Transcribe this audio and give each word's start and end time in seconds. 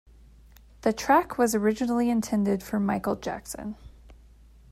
The 0.81 0.93
track 0.93 1.37
was 1.37 1.53
originally 1.53 2.09
intended 2.09 2.63
for 2.63 2.79
Michael 2.79 3.17
Jackson. 3.17 3.75